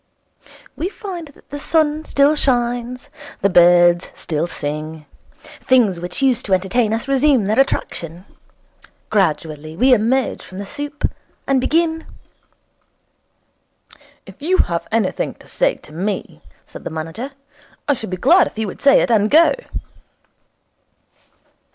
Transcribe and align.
'We 0.75 0.89
find 0.89 1.27
that 1.27 1.51
the 1.51 1.59
sun 1.59 2.05
still 2.05 2.33
shines, 2.35 3.11
the 3.41 3.51
birds 3.51 4.09
still 4.15 4.47
sing. 4.47 5.05
Things 5.59 5.99
which 5.99 6.23
used 6.23 6.43
to 6.47 6.55
entertain 6.55 6.91
us 6.91 7.07
resume 7.07 7.43
their 7.43 7.59
attraction. 7.59 8.25
Gradually 9.11 9.77
we 9.77 9.93
emerge 9.93 10.41
from 10.43 10.57
the 10.57 10.65
soup, 10.65 11.07
and 11.45 11.61
begin' 11.61 12.07
'If 14.25 14.41
you 14.41 14.57
have 14.57 14.87
anything 14.91 15.35
to 15.35 15.47
say 15.47 15.75
to 15.75 15.93
me,' 15.93 16.41
said 16.65 16.83
the 16.83 16.89
manager, 16.89 17.33
'I 17.87 17.93
should 17.93 18.09
be 18.09 18.17
glad 18.17 18.47
if 18.47 18.57
you 18.57 18.65
would 18.65 18.81
say 18.81 19.01
it, 19.01 19.11
and 19.11 19.29
go.' 19.29 19.53